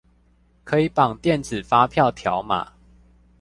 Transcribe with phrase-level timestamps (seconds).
[0.63, 2.69] 可以綁電子發票條碼